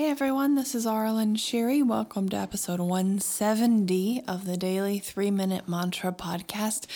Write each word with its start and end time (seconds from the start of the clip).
Hey 0.00 0.08
everyone, 0.08 0.54
this 0.54 0.74
is 0.74 0.86
Aaralyn 0.86 1.36
Shiri. 1.36 1.86
Welcome 1.86 2.30
to 2.30 2.36
episode 2.38 2.80
170 2.80 4.22
of 4.26 4.46
the 4.46 4.56
Daily 4.56 4.98
3 4.98 5.30
Minute 5.30 5.68
Mantra 5.68 6.10
Podcast. 6.10 6.86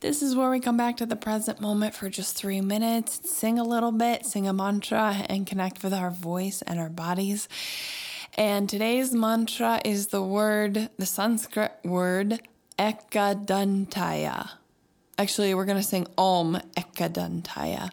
This 0.00 0.20
is 0.20 0.34
where 0.34 0.50
we 0.50 0.58
come 0.58 0.76
back 0.76 0.96
to 0.96 1.06
the 1.06 1.14
present 1.14 1.60
moment 1.60 1.94
for 1.94 2.10
just 2.10 2.36
three 2.36 2.60
minutes, 2.60 3.20
sing 3.30 3.60
a 3.60 3.62
little 3.62 3.92
bit, 3.92 4.26
sing 4.26 4.48
a 4.48 4.52
mantra, 4.52 5.24
and 5.28 5.46
connect 5.46 5.84
with 5.84 5.94
our 5.94 6.10
voice 6.10 6.60
and 6.62 6.80
our 6.80 6.88
bodies. 6.88 7.48
And 8.34 8.68
today's 8.68 9.12
mantra 9.12 9.80
is 9.84 10.08
the 10.08 10.20
word, 10.20 10.90
the 10.98 11.06
Sanskrit 11.06 11.78
word, 11.84 12.40
Ekadantaya. 12.76 14.59
Actually, 15.20 15.54
we're 15.54 15.66
going 15.66 15.76
to 15.76 15.82
sing 15.82 16.06
Om 16.16 16.58
Ekadantaya. 16.78 17.90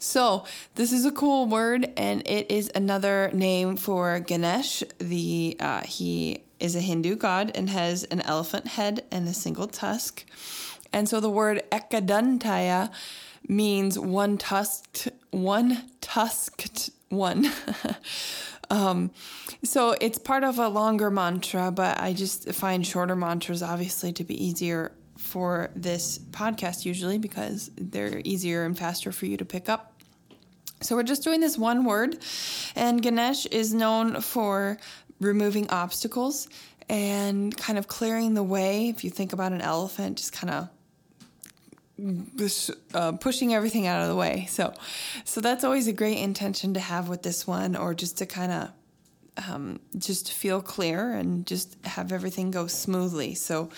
So, 0.00 0.44
this 0.74 0.92
is 0.92 1.04
a 1.04 1.12
cool 1.12 1.46
word, 1.46 1.88
and 1.96 2.20
it 2.26 2.50
is 2.50 2.68
another 2.74 3.30
name 3.32 3.76
for 3.76 4.18
Ganesh. 4.18 4.82
The 4.98 5.56
uh, 5.60 5.82
he 5.82 6.42
is 6.58 6.74
a 6.74 6.80
Hindu 6.80 7.14
god 7.14 7.52
and 7.54 7.70
has 7.70 8.02
an 8.02 8.22
elephant 8.22 8.66
head 8.66 9.04
and 9.12 9.28
a 9.28 9.32
single 9.32 9.68
tusk. 9.68 10.24
And 10.92 11.08
so 11.08 11.20
the 11.20 11.30
word 11.30 11.62
Ekadantaya 11.70 12.90
means 13.46 13.96
one 13.96 14.36
tusked, 14.36 15.10
one 15.30 15.84
tusked 16.00 16.90
one. 17.08 17.52
um, 18.70 19.12
so 19.62 19.94
it's 20.00 20.18
part 20.18 20.42
of 20.42 20.58
a 20.58 20.66
longer 20.66 21.08
mantra, 21.08 21.70
but 21.70 22.00
I 22.00 22.14
just 22.14 22.52
find 22.52 22.84
shorter 22.84 23.14
mantras 23.14 23.62
obviously 23.62 24.12
to 24.14 24.24
be 24.24 24.44
easier 24.44 24.90
for 25.16 25.70
this 25.74 26.18
podcast 26.18 26.84
usually 26.84 27.18
because 27.18 27.70
they're 27.76 28.20
easier 28.24 28.64
and 28.64 28.78
faster 28.78 29.12
for 29.12 29.26
you 29.26 29.36
to 29.36 29.44
pick 29.44 29.68
up. 29.68 29.92
So 30.80 30.96
we're 30.96 31.02
just 31.04 31.24
doing 31.24 31.40
this 31.40 31.56
one 31.56 31.84
word, 31.84 32.18
and 32.76 33.00
Ganesh 33.00 33.46
is 33.46 33.72
known 33.72 34.20
for 34.20 34.76
removing 35.20 35.70
obstacles 35.70 36.48
and 36.90 37.56
kind 37.56 37.78
of 37.78 37.88
clearing 37.88 38.34
the 38.34 38.42
way. 38.42 38.90
If 38.90 39.02
you 39.04 39.10
think 39.10 39.32
about 39.32 39.52
an 39.52 39.62
elephant, 39.62 40.18
just 40.18 40.32
kind 40.32 40.50
of 40.50 40.68
uh, 42.92 43.12
pushing 43.12 43.54
everything 43.54 43.86
out 43.86 44.02
of 44.02 44.08
the 44.08 44.16
way. 44.16 44.46
So, 44.50 44.74
so 45.24 45.40
that's 45.40 45.64
always 45.64 45.86
a 45.86 45.92
great 45.92 46.18
intention 46.18 46.74
to 46.74 46.80
have 46.80 47.08
with 47.08 47.22
this 47.22 47.46
one, 47.46 47.76
or 47.76 47.94
just 47.94 48.18
to 48.18 48.26
kind 48.26 48.52
of 48.52 48.70
um, 49.36 49.80
just 49.98 50.32
feel 50.32 50.60
clear 50.60 51.12
and 51.12 51.46
just 51.46 51.76
have 51.84 52.12
everything 52.12 52.50
go 52.50 52.66
smoothly. 52.66 53.34
So 53.34 53.70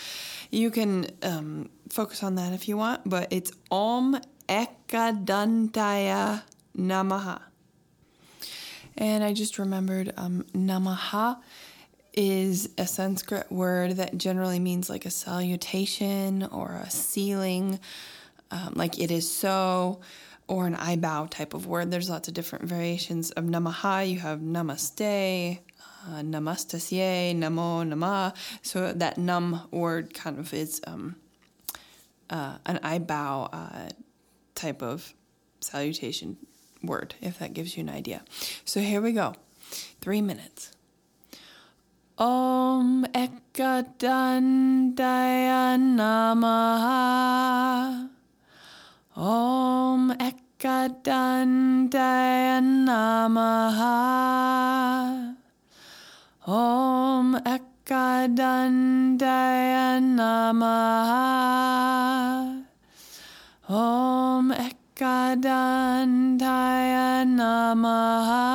you 0.51 0.71
can 0.71 1.07
um, 1.23 1.71
focus 1.89 2.23
on 2.23 2.35
that 2.37 2.53
if 2.53 2.69
you 2.69 2.77
want, 2.77 3.09
but 3.09 3.29
it's 3.31 3.53
Om 3.71 4.21
Ekadantaya 4.49 6.43
Namaha. 6.77 7.41
And 8.99 9.23
I 9.23 9.33
just 9.33 9.59
remembered 9.59 10.13
um, 10.17 10.45
Namaha 10.55 11.39
is 12.15 12.71
a 12.79 12.87
Sanskrit 12.87 13.53
word 13.53 13.93
that 13.93 14.17
generally 14.17 14.59
means 14.59 14.89
like 14.89 15.05
a 15.05 15.11
salutation 15.11 16.45
or 16.45 16.81
a 16.83 16.89
sealing, 16.89 17.79
um, 18.51 18.73
like 18.75 18.99
it 18.99 19.11
is 19.11 19.31
so 19.31 20.01
or 20.49 20.67
an 20.67 20.75
I 20.77 20.97
bow 20.97 21.27
type 21.27 21.55
of 21.55 21.67
word. 21.67 21.91
There's 21.91 22.09
lots 22.09 22.29
of 22.29 22.35
different 22.35 22.67
variations 22.67 23.31
of 23.33 23.45
namaha. 23.45 24.09
You 24.09 24.21
have 24.21 24.41
namaste, 24.41 25.59
uh, 26.07 26.21
namastasye, 26.23 27.37
namo, 27.37 27.87
nama. 27.87 28.33
So 28.63 28.93
that 28.93 29.19
num 29.19 29.69
word 29.71 30.15
kind 30.15 30.39
of 30.39 30.53
is 30.55 30.81
um, 30.87 31.17
uh, 32.31 32.59
an 32.67 32.79
I 32.83 32.99
bow 32.99 33.49
uh, 33.53 33.89
type 34.55 34.83
of 34.83 35.15
salutation 35.61 36.37
word, 36.83 37.15
if 37.21 37.39
that 37.39 37.53
gives 37.53 37.77
you 37.77 37.83
an 37.83 37.89
idea. 37.91 38.23
So 38.65 38.81
here 38.81 39.01
we 39.01 39.13
go. 39.13 39.35
Three 40.01 40.21
minutes. 40.21 40.73
Om 42.19 43.05
Ekadantaya 43.13 44.07
Namaha. 45.99 46.97
Om 49.17 50.13
Ekadantaya 50.67 52.59
Namaha. 52.59 54.03
Om 56.43 57.39
Ekadantaya 57.39 58.43
Namaha. 60.03 61.31
Om 63.71 64.51
Ekadantaya 64.59 65.63
Namaha. 67.23 68.51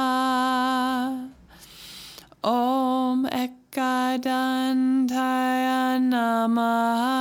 Om 2.43 3.23
Ekadantaya 3.31 4.59
Namaha. 5.95 7.15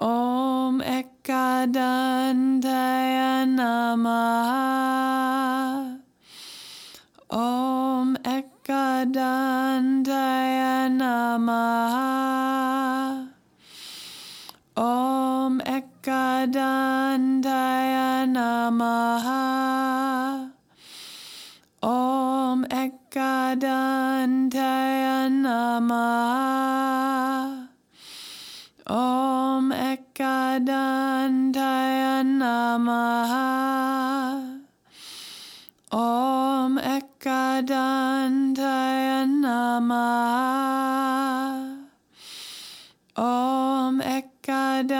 Om 0.00 0.80
Ekadantaya 1.66 3.42
Namaha. 3.42 4.62
Om 7.30 8.14
Ekadantaya 8.22 9.26
Namaha. 10.86 12.06
Om 14.76 15.58
Ekadantaya 15.66 16.70
Namaha. 18.30 19.42
Om 21.82 22.64
Ekadantaya 22.70 24.06
Namaha. 25.34 26.46
Om 28.86 29.72
Ekadantaya 30.56 32.24
Namaha. 32.24 33.52
Om 35.92 36.80
Ekadantaya 36.80 38.08
Namaha. 39.28 40.56
Om 43.20 44.00
Ekadantaya 44.00 44.96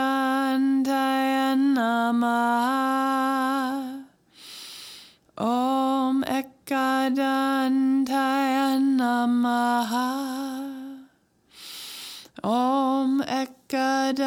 Namaha. 1.57 2.85
Om 5.41 6.21
Ekadantaya 6.21 7.57
Namaha. 8.77 10.36
Om 12.43 13.21
Ekadantaya 13.25 14.21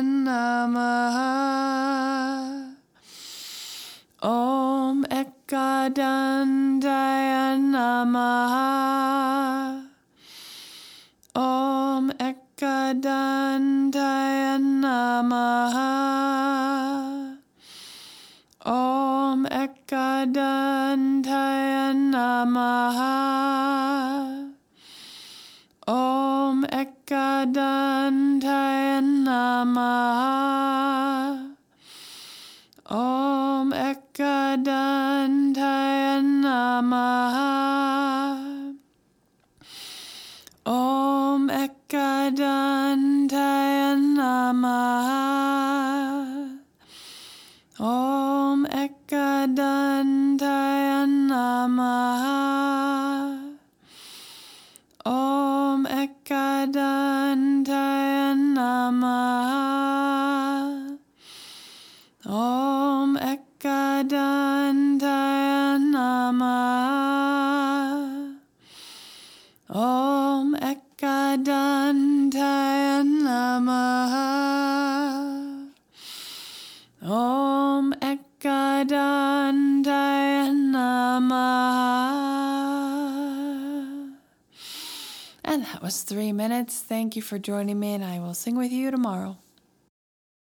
Namaha. 0.00 1.36
Om 4.24 5.04
Ekadantaya 5.04 6.00
Namaha. 7.60 8.72
Om 11.36 12.10
Ekadantaya 12.16 12.96
Namaha. 14.56 15.92
Om 18.64 19.44
Ekadantaya 19.44 20.72
Namaha. 21.92 23.34
Om 25.86 26.64
Ekadantaya 26.84 28.12
Namaha. 29.00 30.36
Om 32.92 33.72
Ekadantaya 33.72 34.92
Namaha. 36.20 37.73
Ekadantaya 56.24 57.68
Namaha. 58.56 59.60
Om 62.24 62.73
And 85.54 85.64
that 85.66 85.82
was 85.82 86.02
three 86.02 86.32
minutes. 86.32 86.80
Thank 86.80 87.14
you 87.14 87.22
for 87.22 87.38
joining 87.38 87.78
me, 87.78 87.94
and 87.94 88.04
I 88.04 88.18
will 88.18 88.34
sing 88.34 88.56
with 88.56 88.72
you 88.72 88.90
tomorrow. 88.90 89.36